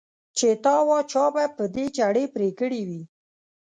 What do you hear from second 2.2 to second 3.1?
پرې کړي وي.